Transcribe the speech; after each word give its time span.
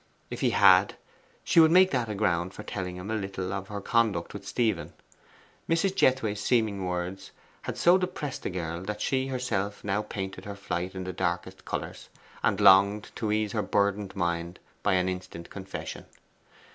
If 0.31 0.41
he 0.41 0.49
had, 0.49 0.95
she 1.43 1.59
would 1.59 1.69
make 1.69 1.91
that 1.91 2.09
a 2.09 2.15
ground 2.15 2.55
for 2.55 2.63
telling 2.63 2.95
him 2.95 3.11
a 3.11 3.15
little 3.15 3.53
of 3.53 3.67
her 3.67 3.79
conduct 3.81 4.33
with 4.33 4.47
Stephen. 4.47 4.93
Mrs. 5.69 5.95
Jethway's 5.95 6.39
seeming 6.39 6.87
words 6.87 7.29
had 7.61 7.77
so 7.77 7.99
depressed 7.99 8.41
the 8.41 8.49
girl 8.49 8.81
that 8.81 8.99
she 8.99 9.27
herself 9.27 9.83
now 9.83 10.01
painted 10.01 10.45
her 10.45 10.55
flight 10.55 10.95
in 10.95 11.03
the 11.03 11.13
darkest 11.13 11.65
colours, 11.65 12.09
and 12.41 12.59
longed 12.59 13.11
to 13.17 13.31
ease 13.31 13.51
her 13.51 13.61
burdened 13.61 14.15
mind 14.15 14.57
by 14.81 14.93
an 14.95 15.07
instant 15.07 15.51
confession. 15.51 16.07